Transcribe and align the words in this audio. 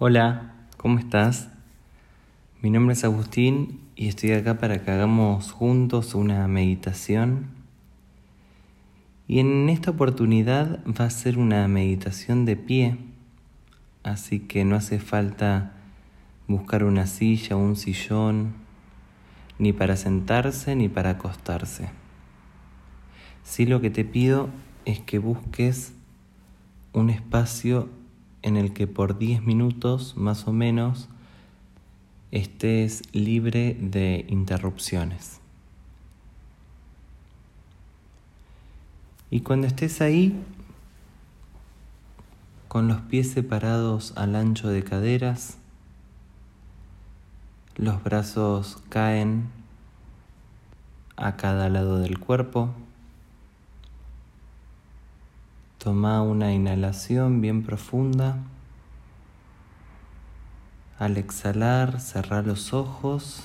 Hola, 0.00 0.52
¿cómo 0.76 1.00
estás? 1.00 1.48
Mi 2.62 2.70
nombre 2.70 2.92
es 2.92 3.02
Agustín 3.02 3.80
y 3.96 4.06
estoy 4.06 4.30
acá 4.30 4.56
para 4.58 4.84
que 4.84 4.92
hagamos 4.92 5.50
juntos 5.50 6.14
una 6.14 6.46
meditación. 6.46 7.48
Y 9.26 9.40
en 9.40 9.68
esta 9.68 9.90
oportunidad 9.90 10.78
va 10.86 11.06
a 11.06 11.10
ser 11.10 11.36
una 11.36 11.66
meditación 11.66 12.44
de 12.44 12.54
pie, 12.54 12.96
así 14.04 14.38
que 14.38 14.64
no 14.64 14.76
hace 14.76 15.00
falta 15.00 15.72
buscar 16.46 16.84
una 16.84 17.08
silla 17.08 17.56
un 17.56 17.74
sillón, 17.74 18.52
ni 19.58 19.72
para 19.72 19.96
sentarse 19.96 20.76
ni 20.76 20.88
para 20.88 21.10
acostarse. 21.10 21.90
Sí 23.42 23.66
lo 23.66 23.80
que 23.80 23.90
te 23.90 24.04
pido 24.04 24.50
es 24.84 25.00
que 25.00 25.18
busques 25.18 25.92
un 26.92 27.10
espacio 27.10 27.97
en 28.48 28.56
el 28.56 28.72
que 28.72 28.86
por 28.86 29.18
10 29.18 29.42
minutos 29.42 30.16
más 30.16 30.48
o 30.48 30.52
menos 30.52 31.08
estés 32.30 33.02
libre 33.12 33.76
de 33.80 34.26
interrupciones. 34.28 35.40
Y 39.30 39.40
cuando 39.40 39.66
estés 39.66 40.00
ahí, 40.00 40.42
con 42.66 42.88
los 42.88 43.00
pies 43.02 43.30
separados 43.30 44.12
al 44.16 44.34
ancho 44.34 44.68
de 44.68 44.82
caderas, 44.82 45.58
los 47.76 48.02
brazos 48.02 48.78
caen 48.88 49.50
a 51.16 51.36
cada 51.36 51.68
lado 51.68 51.98
del 51.98 52.18
cuerpo, 52.18 52.74
Toma 55.78 56.22
una 56.22 56.52
inhalación 56.52 57.40
bien 57.40 57.62
profunda. 57.62 58.38
Al 60.98 61.16
exhalar, 61.16 62.00
cerrar 62.00 62.48
los 62.48 62.72
ojos 62.72 63.44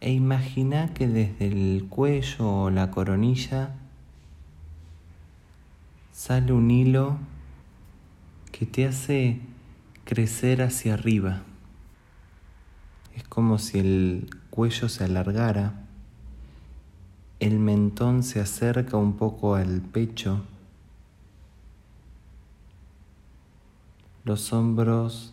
e 0.00 0.12
imagina 0.12 0.92
que 0.92 1.08
desde 1.08 1.46
el 1.46 1.86
cuello 1.88 2.64
o 2.64 2.70
la 2.70 2.90
coronilla 2.90 3.74
sale 6.12 6.52
un 6.52 6.70
hilo 6.70 7.16
que 8.52 8.66
te 8.66 8.86
hace 8.86 9.40
crecer 10.04 10.60
hacia 10.60 10.92
arriba. 10.92 11.40
Es 13.14 13.24
como 13.24 13.58
si 13.58 13.78
el 13.78 14.28
cuello 14.50 14.90
se 14.90 15.04
alargara 15.04 15.85
el 17.38 17.58
mentón 17.58 18.22
se 18.22 18.40
acerca 18.40 18.96
un 18.96 19.14
poco 19.16 19.54
al 19.54 19.82
pecho. 19.82 20.42
Los 24.24 24.52
hombros 24.52 25.32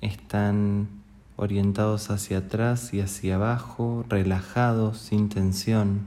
están 0.00 0.88
orientados 1.36 2.10
hacia 2.10 2.38
atrás 2.38 2.94
y 2.94 3.00
hacia 3.00 3.34
abajo, 3.34 4.04
relajados, 4.08 4.98
sin 4.98 5.28
tensión. 5.28 6.02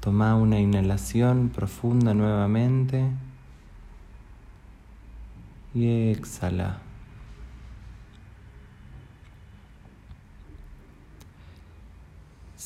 Toma 0.00 0.36
una 0.36 0.60
inhalación 0.60 1.48
profunda 1.48 2.14
nuevamente 2.14 3.08
y 5.74 6.10
exhala. 6.10 6.78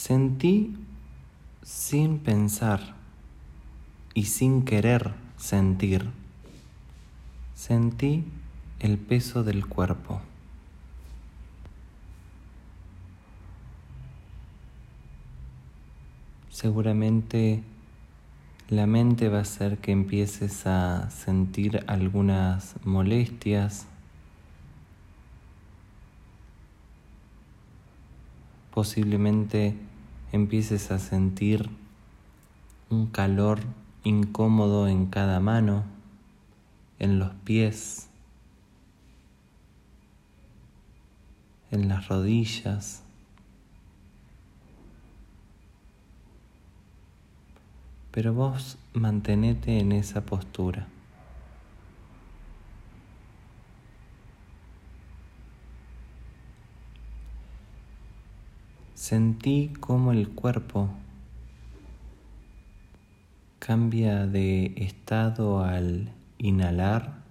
Sentí 0.08 0.74
sin 1.62 2.20
pensar 2.20 2.94
y 4.14 4.24
sin 4.24 4.64
querer 4.64 5.12
sentir. 5.36 6.08
Sentí 7.54 8.24
el 8.80 8.96
peso 8.96 9.44
del 9.44 9.66
cuerpo. 9.66 10.22
Seguramente 16.48 17.62
la 18.70 18.86
mente 18.86 19.28
va 19.28 19.40
a 19.40 19.42
hacer 19.42 19.76
que 19.76 19.92
empieces 19.92 20.66
a 20.66 21.10
sentir 21.10 21.84
algunas 21.86 22.76
molestias, 22.82 23.86
posiblemente 28.72 29.76
empieces 30.32 30.90
a 30.90 30.98
sentir 30.98 31.70
un 32.90 33.06
calor 33.06 33.60
incómodo 34.04 34.88
en 34.88 35.06
cada 35.06 35.40
mano, 35.40 35.84
en 36.98 37.18
los 37.18 37.32
pies, 37.44 38.08
en 41.70 41.88
las 41.88 42.08
rodillas. 42.08 43.02
Pero 48.10 48.34
vos 48.34 48.78
mantenete 48.94 49.78
en 49.78 49.92
esa 49.92 50.22
postura. 50.22 50.88
Sentí 59.08 59.72
cómo 59.80 60.12
el 60.12 60.28
cuerpo 60.28 60.90
cambia 63.58 64.26
de 64.26 64.74
estado 64.76 65.64
al 65.64 66.12
inhalar 66.36 67.22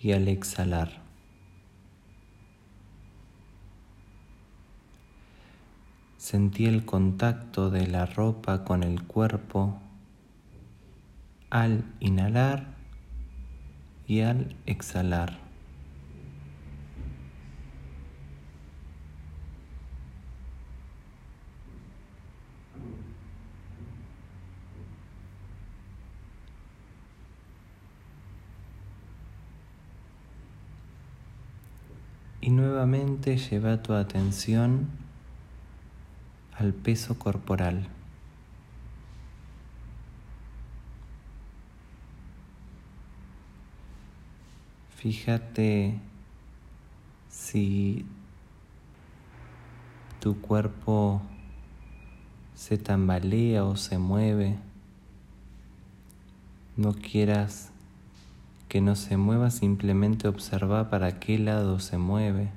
y 0.00 0.10
al 0.10 0.26
exhalar. 0.26 1.02
Sentí 6.16 6.66
el 6.66 6.84
contacto 6.84 7.70
de 7.70 7.86
la 7.86 8.04
ropa 8.04 8.64
con 8.64 8.82
el 8.82 9.04
cuerpo 9.04 9.78
al 11.48 11.84
inhalar 12.00 12.74
y 14.08 14.22
al 14.22 14.56
exhalar. 14.66 15.51
Y 32.42 32.50
nuevamente 32.50 33.36
lleva 33.36 33.82
tu 33.84 33.92
atención 33.92 34.88
al 36.58 36.74
peso 36.74 37.16
corporal. 37.16 37.86
Fíjate 44.96 45.98
si 47.28 48.04
tu 50.20 50.40
cuerpo 50.40 51.22
se 52.54 52.78
tambalea 52.78 53.64
o 53.64 53.76
se 53.76 53.98
mueve. 53.98 54.56
No 56.76 56.94
quieras 56.94 57.71
que 58.72 58.80
no 58.80 58.96
se 58.96 59.18
mueva, 59.18 59.50
simplemente 59.50 60.28
observa 60.28 60.88
para 60.88 61.20
qué 61.20 61.38
lado 61.38 61.78
se 61.78 61.98
mueve. 61.98 62.48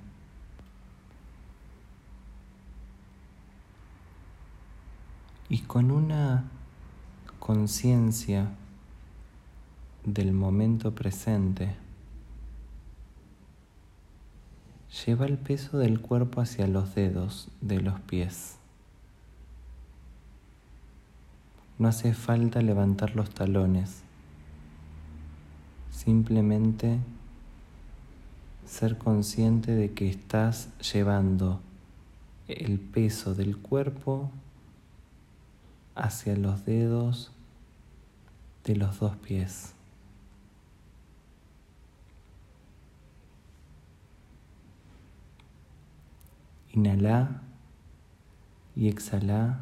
Y 5.49 5.63
con 5.63 5.91
una 5.91 6.45
conciencia 7.39 8.47
del 10.05 10.31
momento 10.31 10.95
presente, 10.95 11.75
lleva 15.05 15.25
el 15.25 15.37
peso 15.37 15.77
del 15.79 15.99
cuerpo 15.99 16.39
hacia 16.39 16.65
los 16.65 16.95
dedos 16.95 17.49
de 17.59 17.81
los 17.81 17.99
pies. 17.99 18.55
No 21.77 21.89
hace 21.89 22.13
falta 22.13 22.61
levantar 22.61 23.17
los 23.17 23.31
talones 23.31 24.05
Simplemente 25.95 26.99
ser 28.65 28.97
consciente 28.97 29.73
de 29.73 29.93
que 29.93 30.09
estás 30.09 30.67
llevando 30.79 31.61
el 32.49 32.81
peso 32.81 33.33
del 33.33 33.57
cuerpo 33.57 34.29
hacia 35.95 36.35
los 36.35 36.65
dedos 36.65 37.31
de 38.65 38.75
los 38.75 38.99
dos 38.99 39.15
pies. 39.15 39.73
Inhala 46.73 47.41
y 48.75 48.89
exhala 48.89 49.61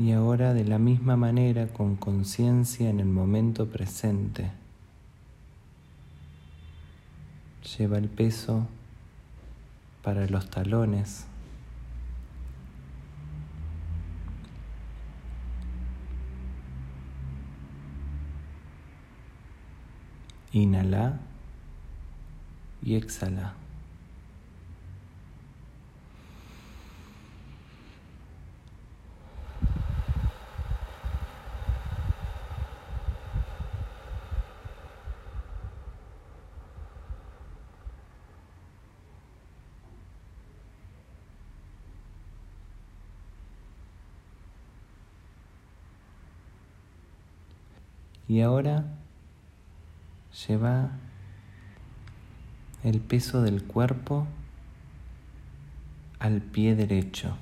Y 0.00 0.12
ahora 0.12 0.54
de 0.54 0.64
la 0.64 0.78
misma 0.78 1.14
manera, 1.14 1.66
con 1.66 1.94
conciencia 1.94 2.88
en 2.88 3.00
el 3.00 3.08
momento 3.08 3.68
presente, 3.68 4.50
lleva 7.76 7.98
el 7.98 8.08
peso 8.08 8.66
para 10.02 10.26
los 10.26 10.48
talones. 10.48 11.26
Inhala 20.52 21.20
y 22.82 22.94
exhala. 22.94 23.52
Y 48.30 48.42
ahora 48.42 48.84
lleva 50.46 50.92
el 52.84 53.00
peso 53.00 53.42
del 53.42 53.64
cuerpo 53.64 54.24
al 56.20 56.40
pie 56.40 56.76
derecho. 56.76 57.36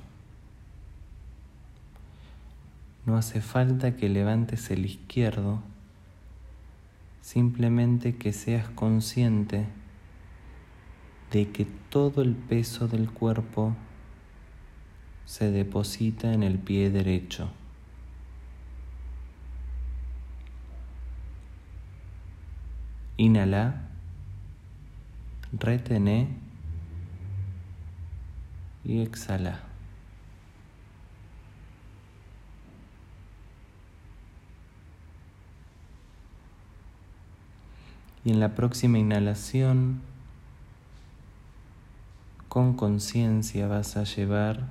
No 3.05 3.17
hace 3.17 3.39
falta 3.39 3.97
que 3.97 4.09
levantes 4.09 4.71
el 4.71 4.83
izquierdo, 4.83 5.61
simplemente 7.21 8.15
que 8.15 8.33
seas 8.33 8.67
consciente 8.69 9.67
de 11.31 11.51
que 11.51 11.67
todo 11.91 12.23
el 12.23 12.33
peso 12.33 12.87
del 12.87 13.11
cuerpo 13.11 13.75
se 15.25 15.51
deposita 15.51 16.33
en 16.33 16.41
el 16.41 16.57
pie 16.57 16.89
derecho. 16.89 17.51
Inhala, 23.19 23.81
retené 25.51 26.29
y 28.85 29.01
exhala. 29.01 29.59
Y 38.23 38.31
en 38.31 38.39
la 38.39 38.55
próxima 38.55 38.99
inhalación, 38.99 39.99
con 42.47 42.73
conciencia 42.73 43.67
vas 43.67 43.97
a 43.97 44.05
llevar 44.05 44.65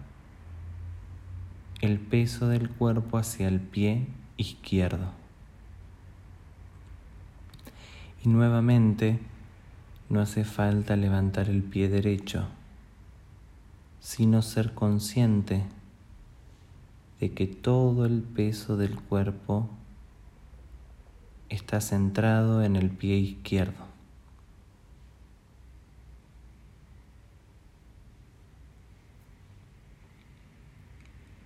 el 1.82 1.98
peso 1.98 2.48
del 2.48 2.70
cuerpo 2.70 3.18
hacia 3.18 3.46
el 3.46 3.60
pie 3.60 4.06
izquierdo. 4.38 5.27
Y 8.24 8.28
nuevamente 8.28 9.20
no 10.08 10.20
hace 10.20 10.44
falta 10.44 10.96
levantar 10.96 11.48
el 11.48 11.62
pie 11.62 11.88
derecho, 11.88 12.48
sino 14.00 14.42
ser 14.42 14.74
consciente 14.74 15.64
de 17.20 17.32
que 17.32 17.46
todo 17.46 18.06
el 18.06 18.22
peso 18.22 18.76
del 18.76 18.96
cuerpo 18.96 19.68
está 21.48 21.80
centrado 21.80 22.62
en 22.62 22.76
el 22.76 22.90
pie 22.90 23.16
izquierdo. 23.16 23.86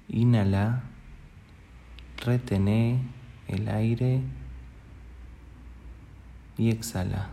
Inhala, 0.09 0.83
retené 2.19 3.01
el 3.49 3.69
aire 3.69 4.21
y 6.59 6.71
exhala. 6.71 7.31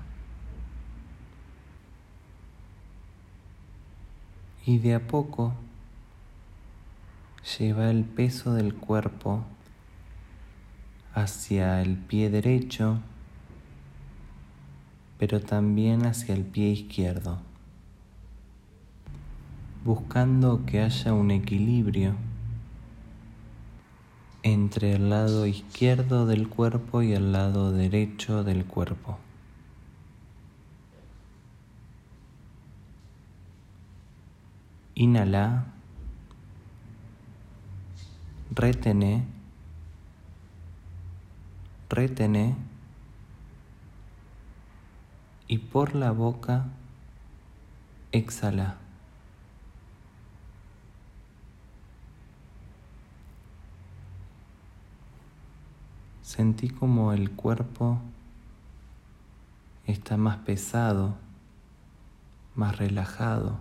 Y 4.66 4.78
de 4.80 4.96
a 4.96 5.08
poco 5.08 5.54
lleva 7.58 7.90
el 7.90 8.04
peso 8.04 8.54
del 8.54 8.76
cuerpo 8.76 9.44
hacia 11.14 11.82
el 11.82 11.98
pie 11.98 12.30
derecho, 12.30 13.00
pero 15.18 15.42
también 15.42 16.06
hacia 16.06 16.36
el 16.36 16.44
pie 16.44 16.70
izquierdo, 16.70 17.40
buscando 19.84 20.66
que 20.66 20.82
haya 20.82 21.14
un 21.14 21.32
equilibrio 21.32 22.16
entre 24.54 24.94
el 24.94 25.10
lado 25.10 25.46
izquierdo 25.46 26.26
del 26.26 26.48
cuerpo 26.50 27.02
y 27.02 27.14
el 27.14 27.32
lado 27.32 27.72
derecho 27.72 28.44
del 28.44 28.66
cuerpo. 28.66 29.18
Inhala, 34.96 35.66
retené, 38.52 39.24
retené 41.90 42.56
y 45.48 45.58
por 45.58 45.96
la 45.96 46.12
boca 46.12 46.66
exhala. 48.12 48.78
Sentí 56.40 56.70
como 56.70 57.12
el 57.12 57.32
cuerpo 57.32 58.00
está 59.86 60.16
más 60.16 60.38
pesado, 60.38 61.18
más 62.56 62.78
relajado. 62.78 63.60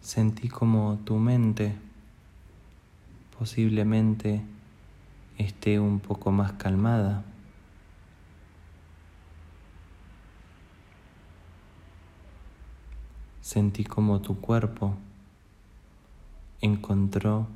Sentí 0.00 0.48
como 0.48 1.00
tu 1.04 1.16
mente 1.16 1.74
posiblemente 3.36 4.42
esté 5.38 5.80
un 5.80 5.98
poco 5.98 6.30
más 6.30 6.52
calmada. 6.52 7.24
Sentí 13.40 13.82
como 13.82 14.20
tu 14.20 14.40
cuerpo 14.40 14.96
encontró, 16.60 17.46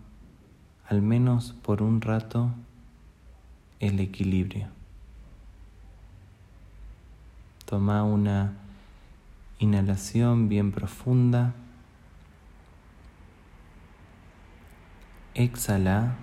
al 0.86 1.02
menos 1.02 1.52
por 1.62 1.82
un 1.82 2.00
rato, 2.00 2.50
el 3.80 4.00
equilibrio. 4.00 4.68
Toma 7.64 8.02
una 8.02 8.54
inhalación 9.58 10.48
bien 10.48 10.72
profunda. 10.72 11.54
Exhala. 15.34 16.16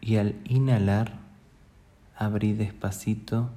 Y 0.00 0.16
al 0.16 0.40
inhalar, 0.44 1.18
abrí 2.16 2.54
despacito 2.54 3.50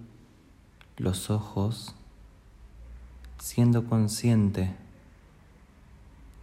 los 0.97 1.29
ojos, 1.29 1.95
siendo 3.39 3.85
consciente 3.85 4.75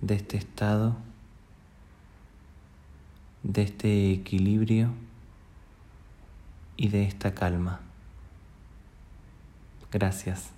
de 0.03 0.17
este 0.17 0.37
estado, 0.37 0.97
de 3.43 3.63
este 3.63 4.13
equilibrio 4.13 4.91
y 6.77 6.89
de 6.89 7.05
esta 7.05 7.33
calma. 7.33 7.81
Gracias. 9.91 10.51